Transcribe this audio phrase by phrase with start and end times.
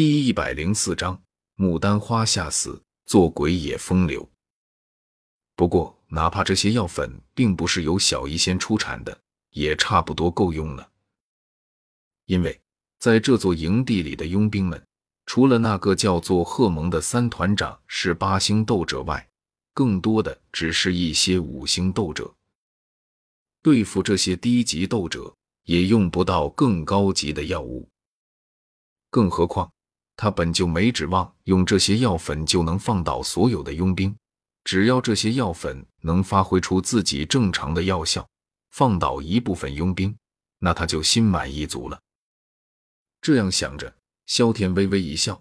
[0.00, 1.20] 第一百零四章，
[1.56, 4.30] 牡丹花下死，做鬼也风流。
[5.56, 10.88] 不过，哪怕这些药粉并不是由小医仙出产的，也差不多够用了。
[12.26, 12.60] 因为
[13.00, 14.80] 在这座营地里的佣兵们，
[15.26, 19.28] 除了那个叫做贺蒙的三团长是八星斗者外，
[19.74, 22.32] 更多的只是一些五星斗者。
[23.62, 25.34] 对付这些低级斗者，
[25.64, 27.88] 也用不到更高级的药物。
[29.10, 29.72] 更何况，
[30.20, 34.12] 他本就没指望用这些药粉就能放倒所有的佣兵。
[34.64, 38.28] 只要这些药粉能发挥出自己正常的药效，
[38.72, 40.12] 放倒一部分佣兵，
[40.58, 42.00] 那他就心满意足了。
[43.20, 43.94] 这样想着，
[44.26, 45.40] 萧天微微一笑，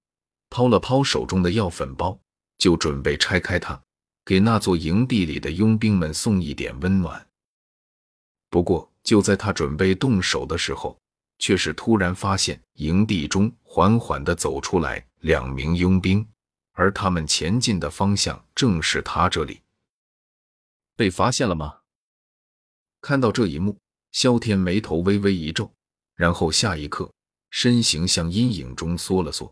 [0.51, 2.17] 抛了抛手中的药粉包，
[2.59, 3.81] 就准备拆开它，
[4.23, 7.27] 给那座营地里的佣兵们送一点温暖。
[8.51, 10.95] 不过，就在他准备动手的时候，
[11.39, 16.27] 却是突然发现营地中缓缓的走出来两名佣兵。
[16.73, 19.59] 而他们前进的方向正是他这里。
[20.95, 21.79] 被发现了吗？
[23.01, 23.75] 看到这一幕，
[24.11, 25.71] 萧天眉头微微一皱，
[26.13, 27.11] 然后下一刻
[27.49, 29.51] 身形向阴影中缩了缩。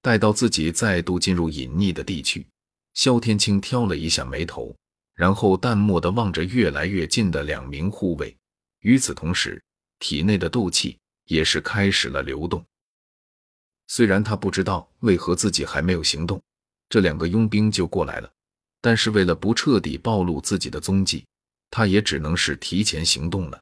[0.00, 2.46] 待到自己再度进入隐匿的地区，
[2.94, 4.74] 萧天青挑了一下眉头，
[5.14, 8.34] 然后淡漠的望着越来越近的两名护卫。
[8.80, 9.62] 与此同时，
[9.98, 12.64] 体内的斗气也是开始了流动。
[13.86, 16.42] 虽然他不知道为何自己还没有行动，
[16.88, 18.30] 这两个佣兵就过来了，
[18.80, 21.24] 但是为了不彻底暴露自己的踪迹，
[21.70, 23.60] 他也只能是提前行动了。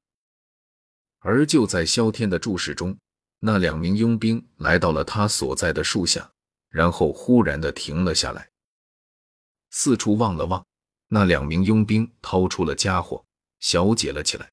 [1.20, 2.96] 而就在萧天的注视中，
[3.38, 6.30] 那两名佣兵来到了他所在的树下，
[6.70, 8.48] 然后忽然的停了下来，
[9.70, 10.64] 四处望了望，
[11.08, 13.24] 那两名佣兵掏出了家伙，
[13.60, 14.50] 小解了起来。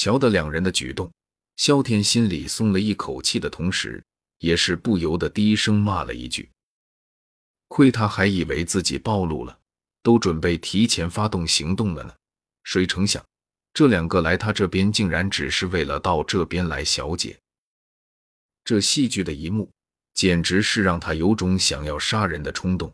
[0.00, 1.12] 瞧得两人的举动，
[1.56, 4.02] 萧天心里松了一口气的同时。
[4.38, 6.48] 也是不由得低声骂了一句
[7.68, 9.58] ：“亏他还以为自己暴露了，
[10.02, 12.14] 都准备提前发动行动了呢。
[12.64, 13.22] 谁成想，
[13.74, 17.38] 这两个来他这边竟然只是为了到这边来小姐。
[18.64, 19.70] 这戏剧的一幕，
[20.14, 22.90] 简直是让他有种想要杀人的冲动。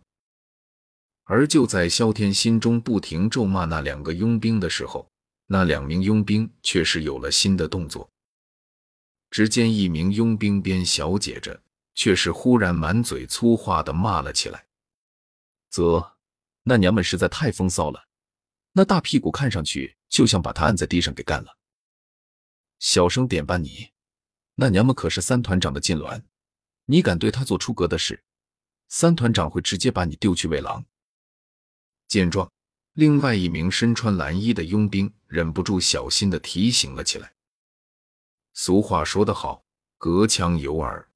[1.23, 5.09] 而就在萧天心中不停咒骂那两个佣兵的时候，
[5.47, 8.11] 那两名佣兵却是有了新的动作。”
[9.31, 11.63] 只见一名佣兵边小解着，
[11.95, 14.67] 却是忽然满嘴粗话的骂了起来
[15.69, 16.17] ：“啧，
[16.63, 18.07] 那娘们实在太风骚了，
[18.73, 21.59] 那大屁股看上去就像把他按在地上给干了。
[22.79, 23.91] 小声点吧你，
[24.55, 26.25] 那娘们可是三团长的禁卵，
[26.85, 28.23] 你敢对她做出格的事，
[28.89, 30.87] 三团长会直接把你丢去喂狼。”
[32.07, 32.53] 见状，
[32.97, 37.31] 另外一名身穿蓝衣的佣兵忍不住小心的提醒了起来。
[38.55, 39.63] 俗话说得好，
[39.99, 41.07] 隔墙有耳。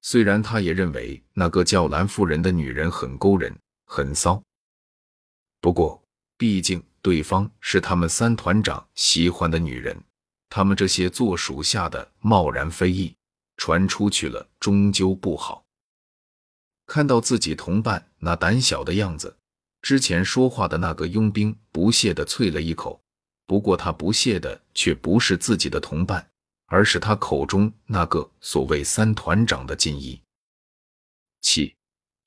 [0.00, 3.54] 虽然他也认为那个叫蓝夫人的女人很勾人、
[3.84, 4.42] 很骚，
[5.60, 6.02] 不过
[6.38, 10.02] 毕竟对方是他们三团长喜欢的女人，
[10.48, 13.14] 他们这些做属下的贸然非议，
[13.58, 15.62] 传出去了终究不好。
[16.86, 19.36] 看到自己同伴那胆小的样子，
[19.84, 22.98] 之前说话的那个佣兵不屑地啐了一口。
[23.44, 26.26] 不过他不屑的却不是自己的同伴，
[26.64, 30.18] 而是他口中那个所谓三团长的锦衣。
[31.42, 31.76] 七，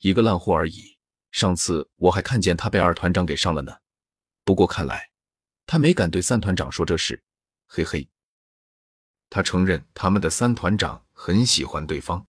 [0.02, 0.96] 一个烂货而已。
[1.32, 3.76] 上次我还看见他被二团长给上了呢。
[4.46, 5.10] 不过看来
[5.66, 7.20] 他没敢对三团长说这事。
[7.68, 8.08] 嘿嘿，
[9.32, 12.24] 他承认他们的三团长很喜欢对方，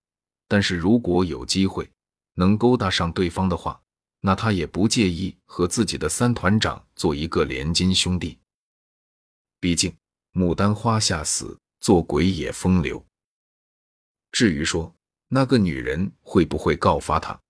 [0.48, 1.90] 但是如果有机会
[2.32, 3.82] 能勾搭上对方的话，
[4.20, 8.38] 那他也不介意和自己的三团长做一个连襟兄弟。
[9.60, 9.96] 毕竟，
[10.32, 13.04] 牡丹花下死，做鬼也风流。
[14.30, 14.94] 至于说
[15.28, 17.40] 那个女人会不会告发他，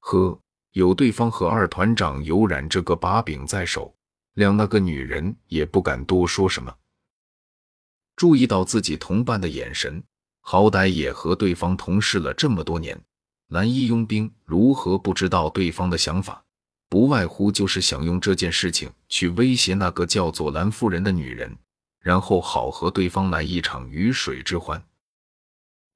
[0.00, 0.38] 呵，
[0.72, 3.94] 有对方和二团长有染这个把柄在手，
[4.34, 6.76] 谅那个女人也不敢多说什么。
[8.16, 10.02] 注意到自己同伴的眼神，
[10.40, 13.00] 好歹也和对方同事了这么多年，
[13.54, 16.44] 蓝衣佣兵如何不知道对方的想法？
[16.88, 21.56] 不外乎就是想用这件事情去威胁那个叫做蓝夫人的女人，
[22.00, 24.84] 然后好和对方来一场鱼水之欢。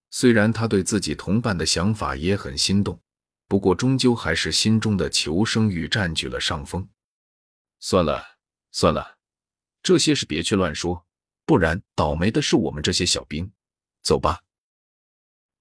[0.09, 3.01] 虽然他对自己同伴的想法也很心动，
[3.49, 6.89] 不过终究还是心中的求生欲占据了上风。
[7.81, 8.25] 算了
[8.71, 9.17] 算了，
[9.83, 11.05] 这些事别去乱说，
[11.45, 13.51] 不然倒霉的是我们这些小兵。
[14.01, 14.43] 走吧，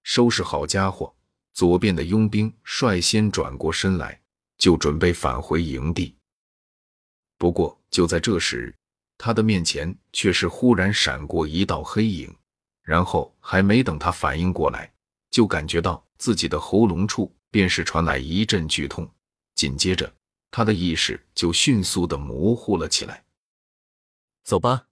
[0.04, 1.17] 收拾好家伙，
[1.58, 4.22] 左边的佣兵率先转过身来。
[4.60, 6.16] 就准备返回营地，
[7.38, 8.76] 不过就在这时，
[9.16, 12.36] 他的面前却是忽然闪过一道黑影，
[12.82, 14.92] 然后还没等他反应过来，
[15.30, 19.08] 就感觉到自己的喉咙处便是传来一阵剧痛，
[19.54, 20.12] 紧接着
[20.50, 23.24] 他的意识就迅速的模糊了起来。
[24.44, 24.88] 走吧。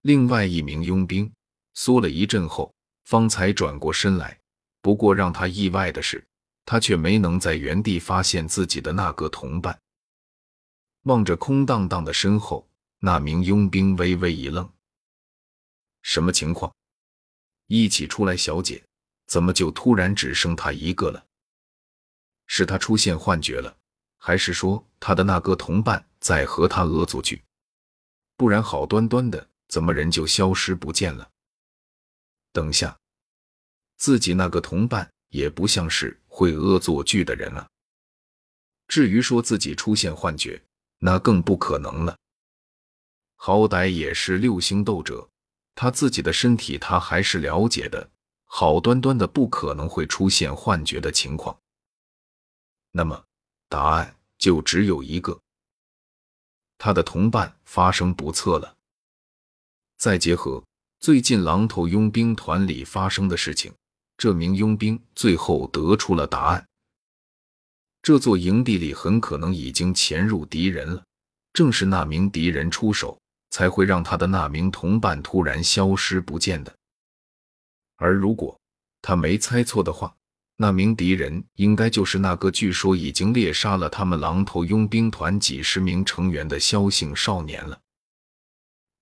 [0.00, 1.30] 另外一名佣兵
[1.74, 2.74] 缩了一阵后，
[3.04, 4.39] 方才转过身来。
[4.80, 6.26] 不过让他意外的是，
[6.64, 9.78] 他却没能在原地发现自己的那个同伴。
[11.02, 12.68] 望着空荡荡的身后，
[12.98, 14.70] 那名佣兵微微一愣
[16.02, 16.74] ：“什么情况？
[17.66, 18.82] 一起出来小姐，
[19.26, 21.24] 怎么就突然只剩他一个了？
[22.46, 23.76] 是他出现幻觉了，
[24.18, 27.42] 还是说他的那个同伴在和他恶作剧？
[28.36, 31.30] 不然好端端的。”怎么人就消失不见了？
[32.52, 32.98] 等下，
[34.00, 37.68] 自己那个同伴也不像是会恶作剧的人啊。
[38.88, 40.60] 至于说自己出现幻觉，
[40.98, 42.16] 那更不可能了。
[43.36, 45.28] 好歹也是六星斗者，
[45.74, 48.10] 他自己的身体他还是了解的，
[48.46, 51.56] 好端端的不可能会出现幻觉的情况。
[52.92, 53.26] 那么，
[53.68, 55.38] 答案就只有一个：
[56.78, 58.78] 他的同伴发生不测了。
[59.98, 60.64] 再结合
[60.98, 63.72] 最近狼头佣兵团里发生的事情，
[64.20, 66.66] 这名佣兵最后得出了答案：
[68.02, 71.02] 这座营地里很可能已经潜入敌人了。
[71.54, 73.18] 正是那名敌人出手，
[73.48, 76.76] 才会让他的那名同伴突然消失不见的。
[77.96, 78.60] 而如果
[79.00, 80.14] 他没猜错的话，
[80.56, 87.80] 那名敌人应该就是那个据说已经猎杀了他们狼头佣兵团几十名成员的萧姓少年了。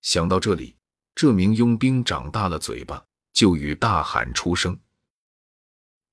[0.01, 0.77] 想到这里。
[1.13, 4.79] 这名佣兵长大了嘴巴，就欲大喊出声。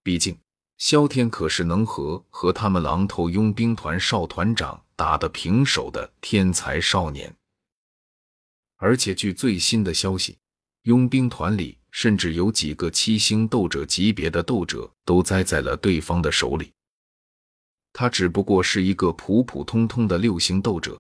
[0.07, 0.39] 毕竟
[0.79, 7.35] 萧天可是能和和他们狼头佣兵团少团长打得平手的天才少年，
[8.77, 10.39] 而且据最新的消息，
[10.83, 16.71] 佣兵团里甚至有几个七星斗者级别的斗者都栽在了对方的手里。
[17.93, 20.97] 他只不过是一个普普通通的六星斗者，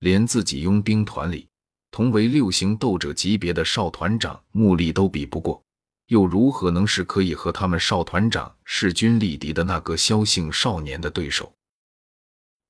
[0.00, 1.46] 连自己佣兵团里。
[1.92, 5.62] 同为六星斗者级别的少团长目力都比不过，
[6.08, 11.54] 又如何能是可以和他们少团长势均力敌的那个萧姓少年的对手？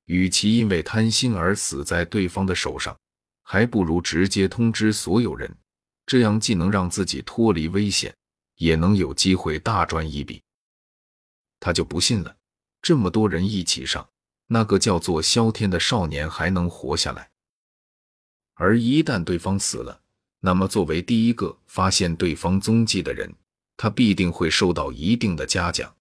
[0.06, 2.98] 与其因为贪心而死在对方的手上，
[3.42, 5.56] 还不如直接通知所有人，
[6.06, 8.14] 这样既能让自己脱离危险，
[8.56, 10.42] 也能有机会大赚一笔。
[11.60, 12.36] 他就不信了，
[12.82, 14.08] 这么多人一起上，
[14.46, 17.30] 那个叫做萧天的少年还能活下来？
[18.54, 20.00] 而一旦对方死了，
[20.40, 23.32] 那么作为第一个发现对方踪迹的人，
[23.76, 25.92] 他必定会受到一定的嘉奖。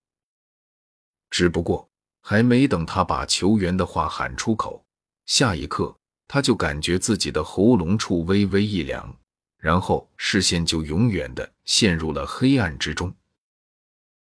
[1.30, 1.90] 只不过
[2.22, 4.86] 还没等他把球员的话喊出口，
[5.26, 5.96] 下一刻
[6.28, 9.18] 他就感觉自己的喉咙处微微一凉，
[9.58, 13.14] 然后视线就永远的陷入了黑暗之中。